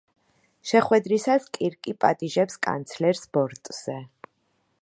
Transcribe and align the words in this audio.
შეხვედრისას 0.69 1.45
კირკი 1.57 1.95
პატიჟებს 2.05 2.59
კანცლერს 2.69 3.25
ბორტზე. 3.39 4.01